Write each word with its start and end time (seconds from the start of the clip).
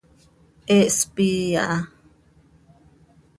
He 0.69 0.77
hspii 0.91 1.35
aha. 1.63 1.77